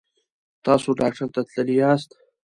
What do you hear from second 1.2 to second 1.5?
ته